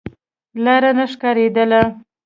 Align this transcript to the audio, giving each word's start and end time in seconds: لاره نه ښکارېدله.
لاره 0.63 0.91
نه 0.97 1.05
ښکارېدله. 1.11 1.81